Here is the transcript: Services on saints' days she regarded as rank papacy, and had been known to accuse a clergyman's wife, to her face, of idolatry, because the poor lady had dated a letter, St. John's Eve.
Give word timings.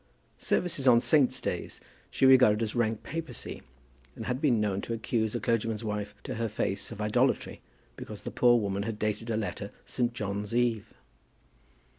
Services 0.39 0.87
on 0.87 0.99
saints' 0.99 1.39
days 1.39 1.79
she 2.09 2.25
regarded 2.25 2.63
as 2.63 2.73
rank 2.73 3.03
papacy, 3.03 3.61
and 4.15 4.25
had 4.25 4.41
been 4.41 4.59
known 4.59 4.81
to 4.81 4.93
accuse 4.93 5.35
a 5.35 5.39
clergyman's 5.39 5.83
wife, 5.83 6.15
to 6.23 6.33
her 6.41 6.49
face, 6.49 6.89
of 6.91 6.99
idolatry, 6.99 7.61
because 7.97 8.23
the 8.23 8.31
poor 8.31 8.57
lady 8.67 8.83
had 8.87 8.97
dated 8.97 9.29
a 9.29 9.37
letter, 9.37 9.69
St. 9.85 10.11
John's 10.11 10.55
Eve. 10.55 10.91